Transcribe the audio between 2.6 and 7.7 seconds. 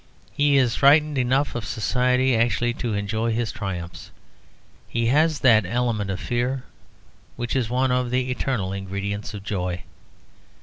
to enjoy his triumphs. He has that element of fear which is